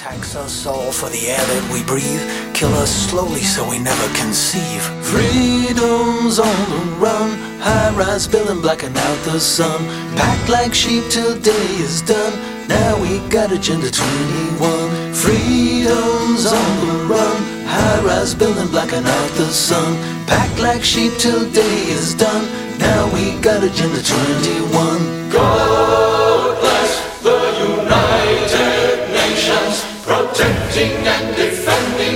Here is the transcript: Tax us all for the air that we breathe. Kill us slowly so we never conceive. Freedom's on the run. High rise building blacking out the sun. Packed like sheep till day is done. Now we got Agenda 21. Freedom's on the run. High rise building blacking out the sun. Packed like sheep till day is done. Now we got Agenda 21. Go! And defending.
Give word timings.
Tax 0.00 0.34
us 0.34 0.64
all 0.64 0.92
for 0.92 1.10
the 1.10 1.28
air 1.28 1.36
that 1.36 1.64
we 1.70 1.84
breathe. 1.84 2.24
Kill 2.54 2.72
us 2.72 2.88
slowly 2.88 3.44
so 3.44 3.68
we 3.68 3.78
never 3.78 4.08
conceive. 4.16 4.80
Freedom's 5.04 6.40
on 6.40 6.60
the 6.72 6.96
run. 6.96 7.36
High 7.60 7.92
rise 7.92 8.26
building 8.26 8.62
blacking 8.62 8.96
out 8.96 9.18
the 9.28 9.38
sun. 9.38 9.84
Packed 10.16 10.48
like 10.48 10.72
sheep 10.72 11.04
till 11.10 11.38
day 11.38 11.68
is 11.84 12.00
done. 12.00 12.32
Now 12.66 12.96
we 12.96 13.20
got 13.28 13.52
Agenda 13.52 13.90
21. 13.90 15.12
Freedom's 15.12 16.48
on 16.48 16.72
the 16.80 16.96
run. 17.04 17.36
High 17.68 18.00
rise 18.00 18.34
building 18.34 18.68
blacking 18.68 19.04
out 19.04 19.30
the 19.36 19.52
sun. 19.52 20.00
Packed 20.26 20.60
like 20.60 20.82
sheep 20.82 21.12
till 21.18 21.44
day 21.52 21.78
is 21.92 22.14
done. 22.14 22.48
Now 22.78 23.04
we 23.12 23.36
got 23.44 23.62
Agenda 23.62 24.00
21. 24.00 25.28
Go! 25.28 25.39
And 30.82 31.36
defending. 31.36 32.09